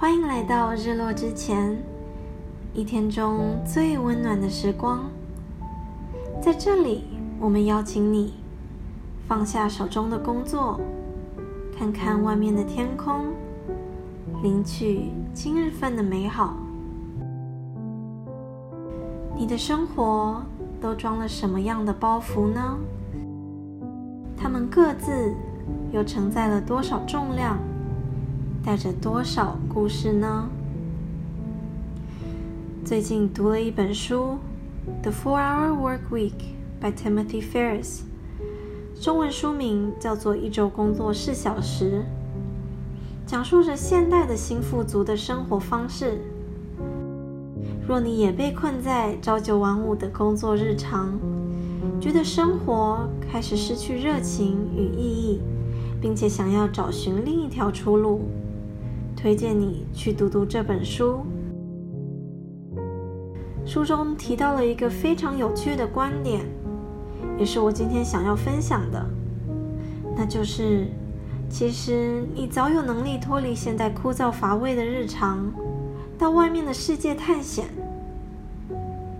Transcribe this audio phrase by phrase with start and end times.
[0.00, 1.76] 欢迎来到日落之前，
[2.72, 5.10] 一天中最温暖的时光。
[6.40, 7.02] 在这里，
[7.40, 8.34] 我们邀请你
[9.26, 10.78] 放下手中的工作，
[11.76, 13.24] 看看外面的天空，
[14.40, 16.54] 领取今日份的美好。
[19.34, 20.40] 你的生活
[20.80, 22.78] 都装了什么样的包袱呢？
[24.36, 25.34] 它们各自
[25.90, 27.58] 又承载了多少重量？
[28.64, 30.48] 带着多少故事呢？
[32.84, 34.36] 最近读了一本书，
[35.02, 36.32] 《The Four-Hour Work Week》
[36.80, 38.00] by Timothy Ferris，
[39.00, 42.04] 中文书名叫做《一周工作四小时》，
[43.30, 46.18] 讲述着现代的新富足的生活方式。
[47.86, 51.18] 若你也被困在朝九晚五的工作日常，
[52.00, 55.40] 觉得生活开始失去热情与意义，
[56.00, 58.28] 并且想要找寻另一条出路。
[59.20, 61.26] 推荐你去读读这本书。
[63.66, 66.46] 书中提到了一个非常有趣的观点，
[67.36, 69.04] 也是我今天想要分享的，
[70.16, 70.86] 那就是，
[71.50, 75.52] 其实你早有能力脱离现在枯燥乏味的日常，
[76.16, 77.66] 到外面的世界探险。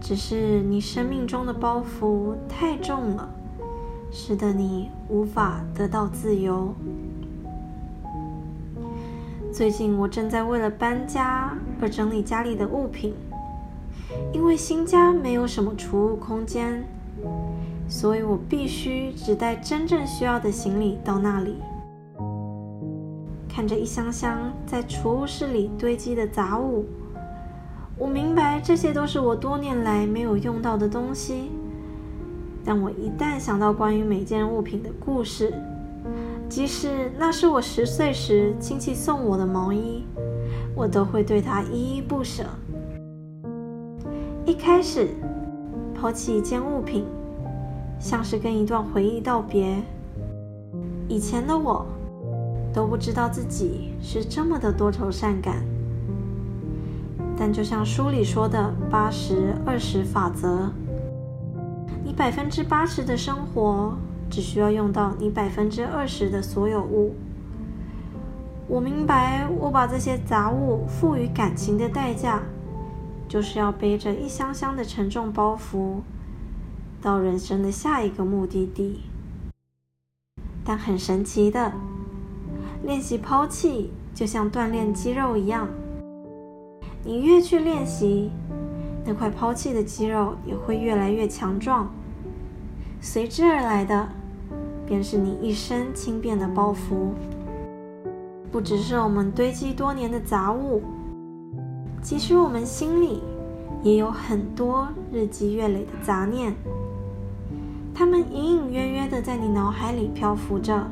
[0.00, 3.28] 只是你生命中的包袱太重了，
[4.12, 6.72] 使得你无法得到自由。
[9.58, 13.12] 最近我正在为了搬家而整理家里的物品，
[14.32, 16.84] 因为新家没有什么储物空间，
[17.88, 21.56] 所以我必须只带真正需要的行李到那里。
[23.48, 26.84] 看着一箱箱在储物室里堆积的杂物，
[27.98, 31.50] 我明白这些都是我多年来没有用到的东西。
[32.64, 35.52] 但我一旦想到关于每件物品的故事，
[36.48, 40.02] 即使那是我十岁时亲戚送我的毛衣，
[40.74, 42.42] 我都会对它依依不舍。
[44.46, 45.10] 一开始，
[45.94, 47.04] 抛弃一件物品，
[48.00, 49.76] 像是跟一段回忆道别。
[51.06, 51.86] 以前的我，
[52.72, 55.62] 都不知道自己是这么的多愁善感。
[57.36, 60.72] 但就像书里说的“八十二十法则”，
[62.02, 63.96] 你百分之八十的生活。
[64.30, 67.14] 只需要用到你百分之二十的所有物。
[68.66, 72.42] 我明白，我把这些杂物赋予感情的代价，
[73.26, 76.00] 就是要背着一箱箱的沉重包袱，
[77.00, 79.04] 到人生的下一个目的地。
[80.62, 81.72] 但很神奇的，
[82.84, 85.66] 练习抛弃就像锻炼肌肉一样，
[87.02, 88.30] 你越去练习，
[89.06, 91.90] 那块抛弃的肌肉也会越来越强壮。
[93.00, 94.10] 随之而来的。
[94.88, 97.10] 便是你一身轻便的包袱，
[98.50, 100.82] 不只是我们堆积多年的杂物，
[102.02, 103.22] 其实我们心里
[103.82, 106.54] 也有很多日积月累的杂念，
[107.94, 110.86] 它们隐隐约约的在你脑海里漂浮着。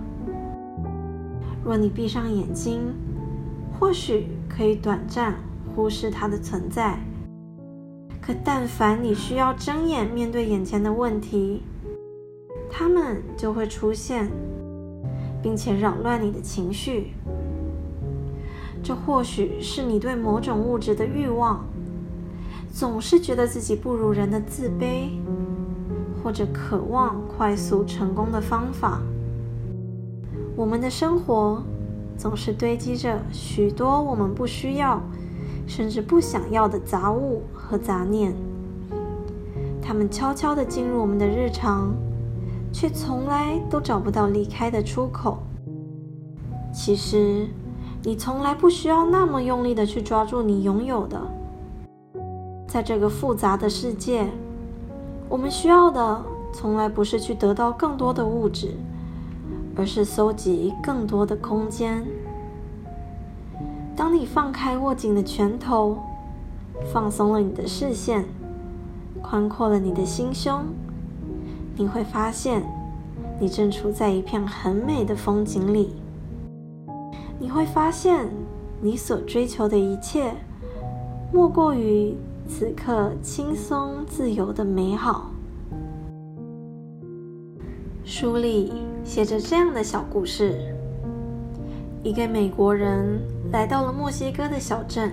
[1.64, 2.94] 若你闭上眼睛，
[3.80, 5.36] 或许可以短暂
[5.74, 6.98] 忽视它的存在，
[8.20, 11.62] 可但凡你需要睁眼面对眼前的问题，
[12.78, 14.30] 他们就会出现，
[15.42, 17.14] 并且扰乱你的情绪。
[18.82, 21.64] 这或许是你对某种物质的欲望，
[22.70, 25.08] 总是觉得自己不如人的自卑，
[26.22, 29.00] 或者渴望快速成功的方法。
[30.54, 31.62] 我们的生活
[32.18, 35.00] 总是堆积着许多我们不需要，
[35.66, 38.34] 甚至不想要的杂物和杂念，
[39.80, 41.90] 它们悄悄地进入我们的日常。
[42.78, 45.38] 却从来都找不到离开的出口。
[46.70, 47.48] 其实，
[48.02, 51.18] 你从来不需要那么用力的去抓住你拥有的。
[52.68, 54.28] 在这个复杂的世界，
[55.26, 56.22] 我们需要的
[56.52, 58.74] 从来不是去得到更多的物质，
[59.74, 62.06] 而是搜集更多的空间。
[63.96, 65.96] 当你放开握紧的拳头，
[66.92, 68.26] 放松了你的视线，
[69.22, 70.62] 宽阔了你的心胸。
[71.78, 72.62] 你会发现，
[73.38, 75.94] 你正处在一片很美的风景里。
[77.38, 78.26] 你会发现，
[78.80, 80.32] 你所追求的一切，
[81.30, 82.14] 莫过于
[82.48, 85.30] 此刻轻松自由的美好。
[88.06, 88.72] 书里
[89.04, 90.58] 写着这样的小故事：
[92.02, 93.20] 一个美国人
[93.52, 95.12] 来到了墨西哥的小镇，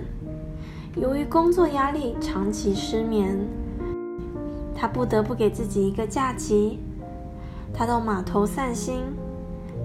[0.96, 3.38] 由于工作压力，长期失眠。
[4.74, 6.80] 他不得不给自己一个假期。
[7.72, 9.00] 他到码头散心，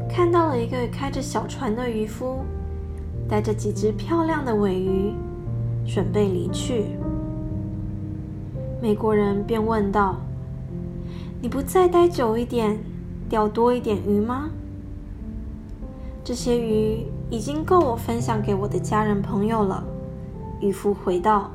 [0.09, 2.39] 看到了一个开着小船的渔夫，
[3.27, 5.13] 带着几只漂亮的尾鱼，
[5.87, 6.85] 准备离去。
[8.81, 10.17] 美国人便问道
[11.41, 12.79] ：“你不再待久一点，
[13.27, 14.49] 钓多一点鱼吗？”
[16.23, 19.83] 这些鱼已经够我分享给我的家人朋友了。
[20.61, 21.49] 渔夫回道：“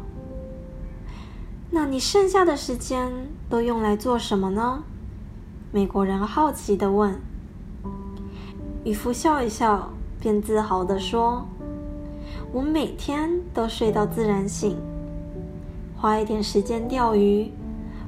[1.75, 3.11] 那你剩下的时间
[3.51, 4.85] 都用来做什么呢？”
[5.75, 7.21] 美国人好奇的问。
[8.85, 9.91] 渔夫笑一笑，
[10.21, 11.49] 便自豪的说
[12.55, 14.77] ：“我每天都睡到自然醒，
[15.97, 17.51] 花一点时间钓鱼，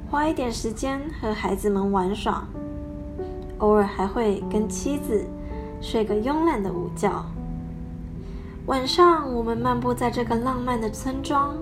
[0.08, 2.46] 花一点时间和孩子们玩耍，
[3.58, 5.26] 偶尔还会跟妻子。”
[5.82, 7.10] 睡个慵懒的午觉。
[8.66, 11.54] 晚上，我们漫步在这个浪漫的村庄，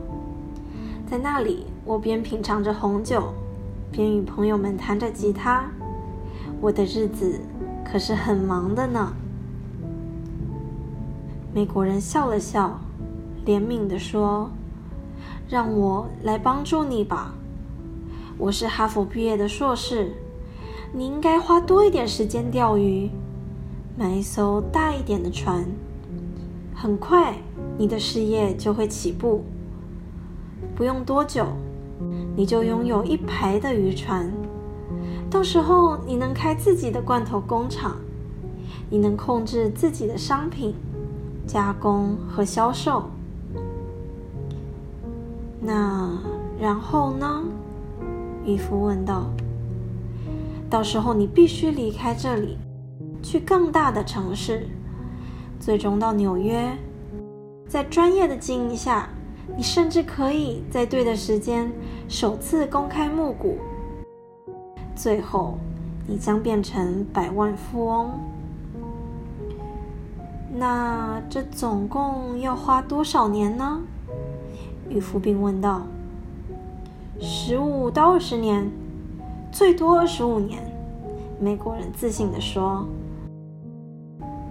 [1.11, 3.35] 在那里，我边品尝着红酒，
[3.93, 5.67] 边与朋友们弹着吉他。
[6.59, 7.39] 我的日子
[7.85, 9.13] 可是很忙的呢。
[11.53, 12.81] 美国人笑了笑，
[13.45, 14.51] 怜悯地说
[15.47, 17.35] ：“让我来帮助你吧。
[18.39, 20.15] 我是哈佛毕业的硕士，
[20.95, 23.11] 你应该花多一点时间钓鱼。”
[23.97, 25.65] 买一艘大一点的船，
[26.75, 27.37] 很快
[27.77, 29.45] 你的事业就会起步。
[30.75, 31.47] 不用多久，
[32.37, 34.33] 你就拥有一排的渔船。
[35.31, 37.97] 到时候，你能开自己的罐头工厂，
[38.91, 40.75] 你能控制自己的商品
[41.47, 43.05] 加工和销售。
[45.61, 46.11] 那
[46.61, 47.43] 然后呢？
[48.45, 49.31] 渔夫问道。
[50.69, 52.59] 到时候，你必须离开这里。
[53.23, 54.69] 去更大的城市，
[55.59, 56.77] 最终到纽约。
[57.67, 59.09] 在专业的经营下，
[59.57, 61.71] 你甚至可以在对的时间
[62.09, 63.57] 首次公开募股。
[64.97, 65.59] 最后，
[66.07, 68.11] 你将变成百万富翁。
[70.57, 73.81] 那这总共要花多少年呢？
[74.89, 75.83] 渔夫并问道。
[77.21, 78.71] 十五到二十年，
[79.51, 80.63] 最多二十五年。
[81.41, 82.87] 美国人自信地说。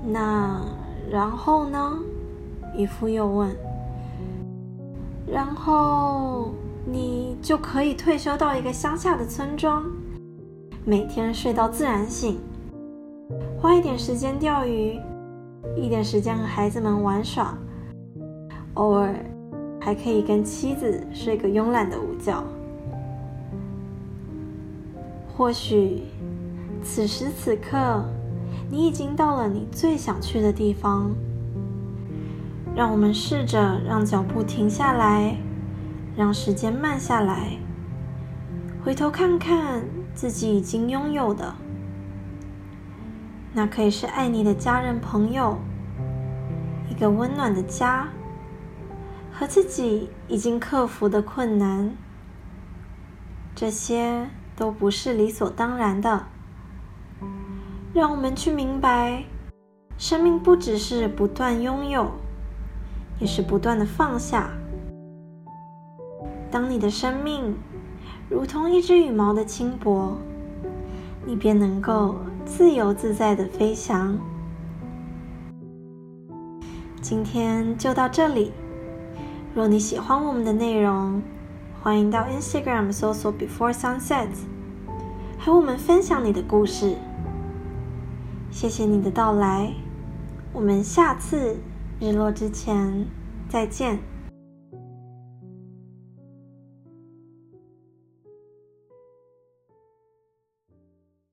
[0.05, 0.61] 那
[1.09, 1.93] 然后呢？
[2.75, 3.55] 渔夫又问。
[5.33, 6.51] 然后
[6.85, 9.83] 你就可以退休到一个乡下的村庄，
[10.85, 12.39] 每天睡到自然醒，
[13.59, 14.99] 花一点时间钓鱼，
[15.75, 17.57] 一点时间和孩子们玩耍，
[18.75, 19.15] 偶尔
[19.81, 22.43] 还可以跟妻子睡个慵懒的午觉。
[25.35, 26.03] 或许
[26.83, 28.03] 此时此刻。
[28.69, 31.11] 你已经到了你最想去的地方。
[32.75, 35.37] 让我们试着让脚步停下来，
[36.15, 37.57] 让时间慢下来，
[38.83, 39.83] 回头看看
[40.15, 41.53] 自己已经拥有的。
[43.53, 45.59] 那可以是爱你的家人朋友，
[46.89, 48.07] 一个温暖的家，
[49.31, 51.95] 和自己已经克服的困难。
[53.53, 56.25] 这些都不是理所当然的。
[57.93, 59.23] 让我们去明白，
[59.99, 62.11] 生命不只是不断拥有，
[63.19, 64.49] 也是不断的放下。
[66.51, 67.55] 当你的生命
[68.29, 70.17] 如同一只羽毛的轻薄，
[71.25, 72.15] 你便能够
[72.45, 74.17] 自由自在的飞翔。
[77.01, 78.51] 今天就到这里。
[79.55, 81.21] 若你喜欢我们的内容，
[81.81, 84.29] 欢迎到 Instagram 搜索 Before Sunset，
[85.39, 86.95] 和我们分享你的故事。
[88.49, 89.73] 谢谢你的到来，
[90.53, 91.57] 我们下次
[91.99, 93.07] 日落之前
[93.49, 94.12] 再见。